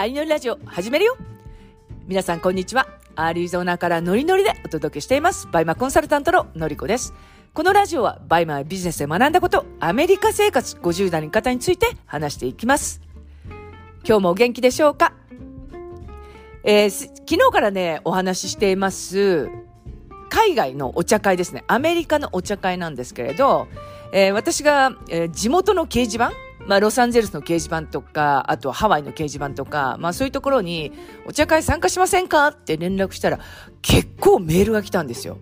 [0.00, 1.14] アリノリラジオ始めるよ
[2.06, 2.86] 皆さんこんにちは。
[3.16, 5.46] アリゾナからノリノリでお届けしています。
[5.52, 7.12] バイマコンサルタントののりこです。
[7.52, 13.02] このラジオはバイマービジネスで学んだこと、アメリカ生活50代の方について話していきます。
[14.02, 15.12] 今日もお元気でしょうか？
[16.64, 19.50] えー、昨日からね、お話ししています、
[20.30, 21.62] 海外のお茶会ですね。
[21.66, 23.68] アメリカのお茶会なんですけれど、
[24.14, 26.32] えー、私が、えー、地元の掲示板
[26.70, 30.92] まあ、ロサンゼルスの掲示板とか、あとハワイの掲示板とか、まあそういうところに、
[31.26, 33.40] お茶会参加しませんかって連絡したら、
[33.82, 35.38] 結構メールが来たんですよ。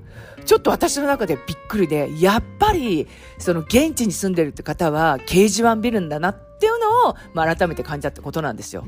[0.47, 3.07] ちょっと私の中でびっくりで、やっぱり、
[3.37, 8.87] その現地に住んでるって方は、掲示板ビルんだなっていうのを、まあ改めて感じたってことなんですよ。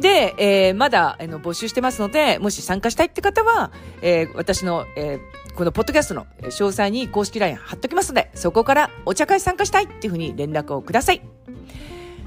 [0.00, 3.70] で、えー、まだ、あの、募集してますので、もし参加したいって方は、
[4.02, 11.22] えー、私の、えー、このポッドキャストの詳細に公式 LINE 貼っときますので、そこからお茶会参加したいっていうふうに連絡をください。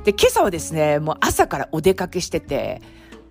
[0.03, 2.81] で、今朝はですね、もう朝からお出かけしてて、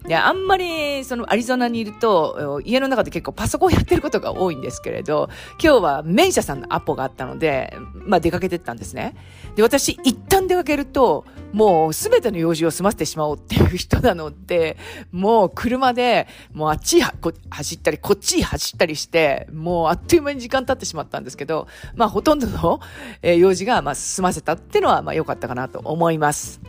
[0.06, 5.28] で、あんまり、その、アリゾナにいると、家の中で結構パソコンやってることが多いんですけれど、
[5.62, 9.14] 今日はメンシャさんのアポがあったので、まあ出かけてったんですね。
[9.54, 14.76] で、私、一旦出かけると、もうすべての用事を済ませてしまおうっていう人なので、
[15.12, 22.80] もう車で、もうあっち走ったり、こっち走ったりして、もうあっという間に時間経ってしまったんですけど、まあほとんどの、
[23.22, 26.60] え用事が、まあ済ませたっていうのは、まあ良かったかなと思います。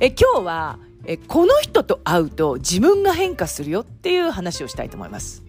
[0.00, 5.44] え、今日は、えこの人と会うと自分が変化するよっていう話をしたいと思います。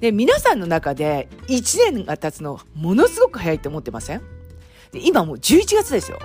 [0.00, 4.22] で、皆さんの中で1年が経つのものすごく早いと思ってません？
[4.90, 6.18] で今もう11月ですよ。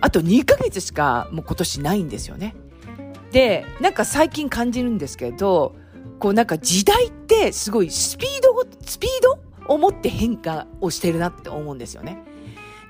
[0.00, 2.54] あと2ヶ月しかもう今年ないんですよね。
[3.32, 5.74] で、なんか最近感じるんですけど、
[6.18, 9.38] こうなんか時代ってすごいスピード、スピード
[9.74, 12.22] を持って変化をしてるなって思うんですよね。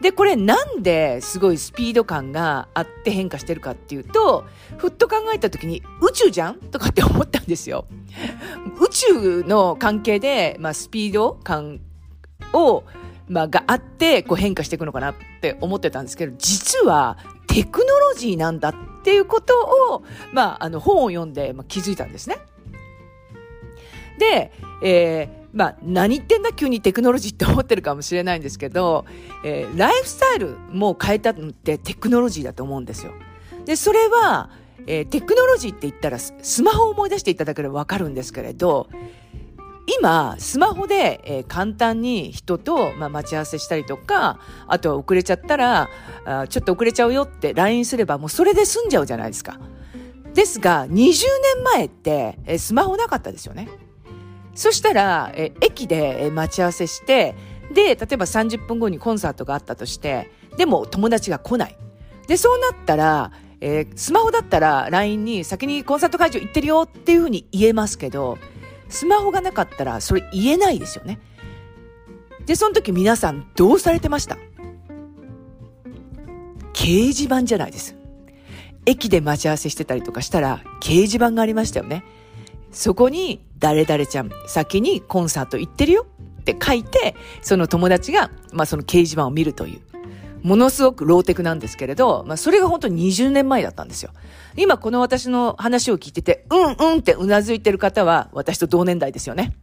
[0.01, 4.47] で、これなんですごいスピード感があって変化してるかっていうと、
[4.79, 7.87] ふっと考えた時に宇宙じゃんとかって思ったんですよ。
[8.81, 11.81] 宇宙の関係で、まあ、スピード感
[12.55, 12.85] を、
[13.29, 18.75] まあ、があって、こう変化していくのかなって思ってたんですけど、実はテクノロジーなんだっ
[19.05, 19.55] ていうこと
[19.93, 20.03] を、
[20.33, 22.39] まあ、あの本を読んで、まあ、気づいたんですね。
[24.19, 24.53] で、
[24.83, 29.05] えーまあ、何言ってんだ急にテクノロジーって思ってるかもしれないんですけど、
[29.45, 33.13] えー、ライフスタイルも変えたのってテクノロジーだと思うんですよ。
[33.65, 34.51] で、それは、
[34.87, 38.89] えー、テクノロジーって言ったらスマホを思い出していただければわかるんですけれど、
[39.99, 45.89] 今、スマホで、えー、簡単に人と、まあ、待ち合わせしたりとか、あとは遅れちゃったら
[46.25, 49.59] あ、ちょっと遅れちゃうよって LINE すればもうそれで済んじゃうじゃないですか。
[50.35, 53.69] ですが、20年前って、えー、スマホなかったですよね。
[54.61, 57.35] そしたら、え駅で待ち合わせして、
[57.73, 61.79] で、例えば30分後にコンサートがあったとして、でも友達が来ない。
[62.29, 63.33] で、そうなったら、
[63.63, 68.37] えー、スマホだったら LINE に先にコンサート会場行ってるよっていうふうに言えますけど、
[68.91, 71.21] スマホがなかったらそれ言えないですよね。
[72.45, 74.37] で、その時皆さんどうされてました？
[76.75, 77.97] 掲示板じゃないです。
[78.85, 82.05] 駅で待ち合わせしてたりとかしたら掲示板がありましたよね。
[82.73, 86.07] そこに誰々ちゃん先にコンサート行ってるよ
[86.41, 89.81] って書いて、その友達が、まあその掲示板を見るという。
[90.43, 94.11] ものすごくローテクなんですけれど、まあそれが本当に20年前だったんですよ。
[94.57, 99.55] 今この私の話を聞いてて、うんうんってうなずいてる方は私と同年代ですよね。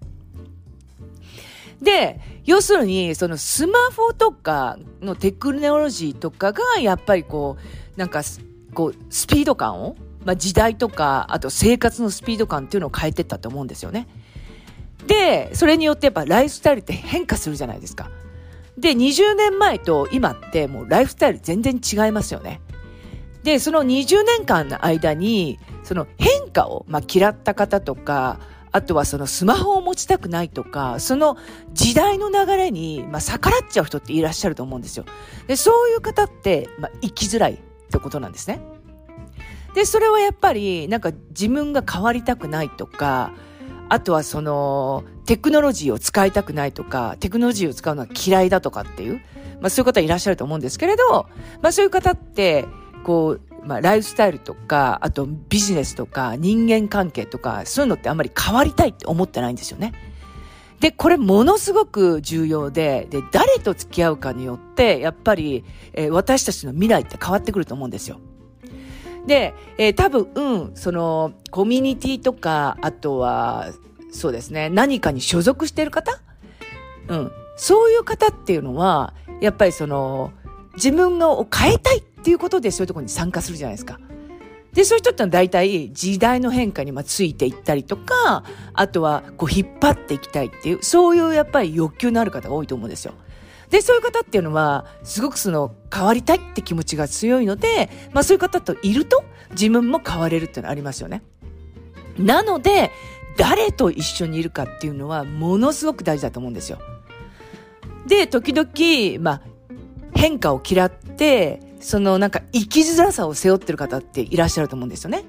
[1.82, 7.58] で、要するに、そのスマホとかのテクノロジーとかが、やっぱりこ
[7.96, 8.22] う、なんか、
[8.74, 9.96] こう、スピード感を
[10.28, 14.10] まあ、時代とか、あと生活のスピード感っていうのを変えてったと思うんですよね。
[15.08, 18.12] で、それによってやっぱライフスタイルって変化するじゃないですか。
[18.78, 22.60] で、20年前と今ってもうライフスタイル全然違いますよね。
[23.44, 28.42] で、その20年間の間に、その変化を、まあ、嫌った方とか、
[28.74, 31.38] あとはそのスマホを持ちたくないとか、その
[31.72, 35.06] 時代の流れに、まあ、逆らっちゃう人っていらっしゃると思うんですよ。
[35.48, 37.58] で、そういう方って、まあ、生きづらいっ
[37.90, 38.60] てことなんですね。
[39.74, 43.32] で、それはやっぱり、なんか自分が変わりたくないとか、
[43.90, 49.22] あとはその、テクノロジーを使いたくないとか、テクノロジーを使うのは嫌いだとかっていう、
[49.62, 51.28] まあそういう方いらっしゃると思うんですけれど、
[51.62, 52.66] まあそういう方って、
[53.04, 59.94] こう、まあライフスタイルとか、あとビジネスとか人間関係とか、そういうのってあんまり変わりたいって思ってないんですよね。
[60.80, 68.20] で、これものすごく重要で、で、誰と付き合うかによって、やっぱり、えー、私たちの未来って変わってくると思うんですよ。
[69.28, 73.68] で、えー、多分、うん、その、コミュニティとか、あとは、
[74.12, 76.20] そうですね、何かに所属してる方？
[77.10, 77.32] うん。
[77.58, 80.32] そういう方っていうのは、やっぱりその、
[80.76, 84.00] 自分を変えたいっていうことでそういうところに参加するじゃないですか。
[84.74, 88.44] で、そういう人ってのは大体時代の変化についていったりとか、
[88.74, 93.14] あとはこう引っ張っていきたいっていう、そういうやっぱり欲求のある方が多いと思うんですよ。
[93.70, 101.24] で、そういう方っていうのは、すごくその変わりたいって気持ちが強いので、まあそういう方といると自分も変われるっていうのありますよね。
[102.18, 102.92] なので、
[103.38, 106.80] 誰と一緒にいるかっていうのはものすごく大事だと思うんですよ。
[108.08, 109.42] で、時々、まあ、
[110.16, 115.26] 変化を嫌って、そのなんか生きづらさを背負ってる方っていらっしゃると思うんですよね。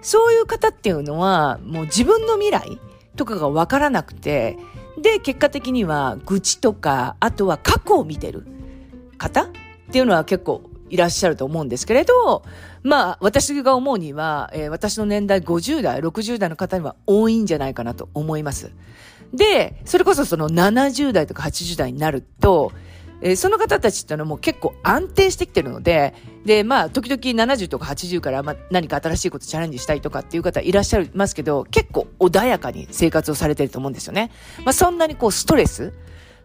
[0.00, 2.78] そういう方っていうのは、もう自分の未来
[3.16, 4.56] とかがわからなくて、
[5.00, 8.46] で、結果的には愚痴とか、あとは過去を見てる
[9.18, 9.42] 方？
[9.42, 9.46] っ
[9.92, 12.44] ていうのは結構いらっしゃると思うんですけれど、
[12.82, 18.72] まあ、私が思うには、えー、私の年代50代、60代の方には多いんじゃないかなと思います。
[19.32, 22.72] で、それこそその70代とか80代になると、
[23.20, 26.14] えー、その方たちっていうのはもう結構安定してきてるので、
[26.44, 34.30] で、まあ、時々70とか80から、まあ、何か新しいことチャレンジしたいとかっていう方いらっしゃいますけど、結構穏やかに生活をされてると思うんですよね。
[34.64, 35.92] まあ、そんなにこう、ストレス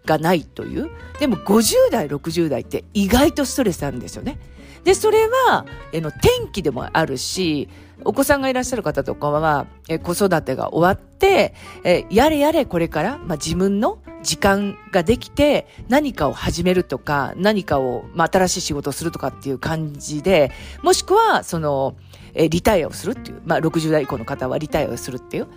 [0.06, 0.90] がないという。
[1.20, 4.40] でも、50代、60代って意外とストレスあるんですよね。
[4.84, 7.68] で、それは、えの、天気でもあるし、
[8.06, 20.52] お子さんがいらっしゃる方とかは、え子育てが終わって、えやれやれこれから、まあ、自分の時間ができて何かを始めるとか、何かを、まあ、新しい仕事をするとかっていう感じで、
[20.84, 21.96] もしくは、その、
[22.34, 25.48] えリタイアをするっていう、まあ、60代以降の方はリタイアをするっていう。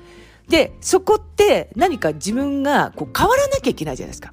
[0.49, 4.33] で、そこって何か自分がこう変わらなきゃいけないじゃないですか。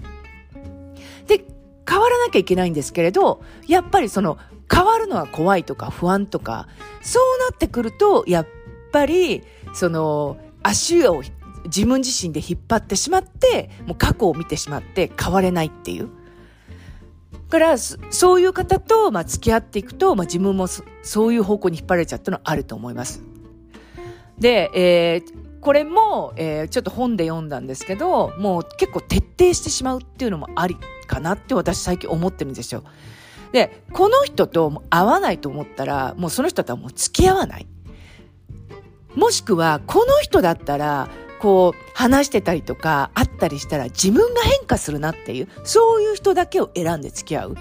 [1.28, 1.46] で、
[1.88, 4.38] 変わらなきゃいけないんですけれど、やっぱりその
[4.72, 6.68] 変わるのは怖いとか不安とか、
[7.02, 8.48] そうなってくると、やっ
[8.92, 9.44] ぱり、
[9.74, 11.22] その、足を
[11.75, 16.10] 自分自身で引っ張ってしまって、もう過去を見てしまって変われないっていう。
[17.50, 23.24] から、そういう方と、まあ、付き合っていくと、まあ、自分もそういう方向に引っ張られちゃったのはあると思います。
[24.38, 30.77] で、えー、これも、えー、ちょっと本で読んだんですけど、もう結構徹底してしまうっていうのもあり
[31.07, 32.83] かなって私最近思ってるんですよ。
[33.51, 37.68] で、この人と会わないと思ったら、もうその人とはもう付き合わない。
[39.15, 47.57] もしくは、この人だったら、こう、話してたりとか、会ったりしたら自分が変化するなっていう、そういう人だけを選んで付き合う。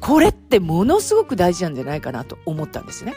[0.00, 3.14] これってものすごく大事なんじゃないかなと思ったんですね。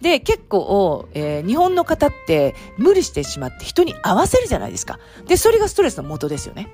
[0.00, 4.98] で、結構、えー、日本の方って無理してしまって人に合わせるじゃないですか。
[5.26, 6.68] で、それがストレスの元ですよね。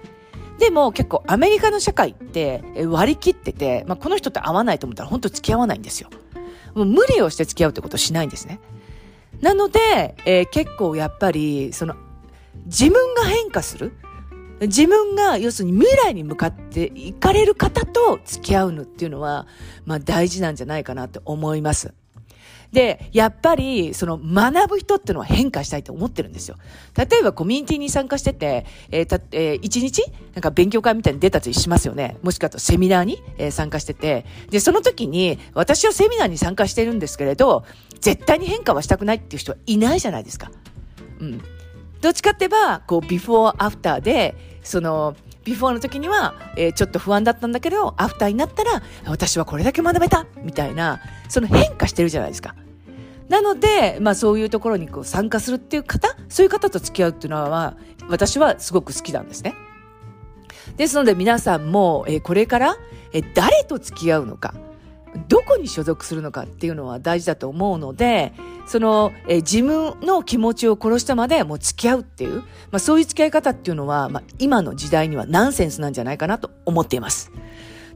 [0.59, 6.11] でも結構アメリカの社会って割り切ってて、まあ、この人と会わないと思ったら本当付き合わないんですよ。
[6.75, 8.61] もう無理をして付き合うってことをしないんですね。
[9.41, 11.95] なので、えー、結構やっぱり、その、
[12.67, 13.93] 自分が変化する？
[14.61, 19.47] 自分が、要するに未来に向かっていかれる方と付き合うのっていうのは、
[19.87, 21.95] まあ大事なんじゃないかなと思います。
[22.71, 26.57] で、やっぱり、その学ぶ人っていうのは変化したいと思ってるんですよ。
[26.97, 30.05] 例えばコミュニティに参加してて、えー、た、えー、一日
[30.35, 32.17] なんか勉強会みたいに出たりしますよね。
[32.23, 34.25] もしくはセミナーに、えー、参加してて。
[34.51, 37.65] で、その時に、私はセミナーに参加してるんですけれど、
[38.01, 40.53] 絶対に変化はしたくないっていう人はいないじゃないですか。
[41.19, 41.43] うん。
[42.01, 52.55] どっちかって言えば、こう、ビフォーアフターで、その、ビフォーの時には、えー、ちょっと不安だったんだけど、アフターになったら、私はこれだけ学べたみたいな、その変化してるじゃないですか。
[53.29, 57.77] なので、まあそういうところにこう参加するっていう方、そういう方と付き合うっていうのは、
[58.09, 59.55] 私はすごく好きなんですね。
[60.77, 62.77] ですので皆さんも、えー、これから、
[63.13, 64.55] えー、誰と付き合うのか、
[65.29, 68.33] どこに所属するのかっていうのは大事だと思うので、
[68.67, 77.33] その、え自分の気持ちを殺したまでもう付き合うっていう、まあそういう付き合い方っていうのは、まあ今の時代にはナンセンスなんじゃないかなと思っています。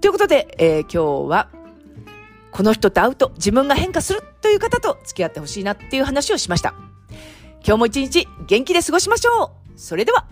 [0.01, 1.49] ということで、えー、今日は、
[2.51, 6.75] この人と会うと自分が変化するという方と付き合ってほしいなっていう話をしました。
[7.67, 10.27] 今日も一日元気で過ごしましょうそれでは